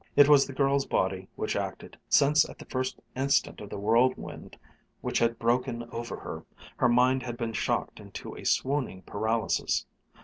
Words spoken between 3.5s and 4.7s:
of the whirlwind